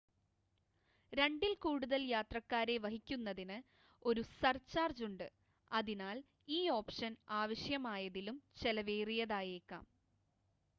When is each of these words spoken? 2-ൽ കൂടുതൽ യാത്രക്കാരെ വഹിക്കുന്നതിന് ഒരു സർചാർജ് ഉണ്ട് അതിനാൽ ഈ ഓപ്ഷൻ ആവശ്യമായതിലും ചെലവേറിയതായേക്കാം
2-ൽ 1.13 1.51
കൂടുതൽ 1.61 2.01
യാത്രക്കാരെ 2.07 2.75
വഹിക്കുന്നതിന് 2.85 3.57
ഒരു 4.05 4.23
സർചാർജ് 4.33 5.05
ഉണ്ട് 5.09 5.27
അതിനാൽ 5.71 6.17
ഈ 6.51 6.61
ഓപ്ഷൻ 6.79 7.13
ആവശ്യമായതിലും 7.41 8.39
ചെലവേറിയതായേക്കാം 8.57 9.85